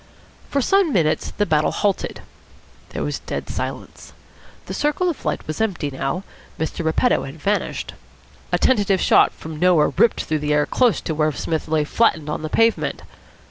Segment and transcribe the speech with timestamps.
[0.49, 2.23] For some minutes the battle halted.
[2.89, 4.13] There was dead silence.
[4.65, 6.23] The circle of light was empty now.
[6.57, 6.83] Mr.
[6.83, 7.93] Repetto had vanished.
[8.51, 12.31] A tentative shot from nowhere ripped through the air close to where Psmith lay flattened
[12.31, 13.03] on the pavement.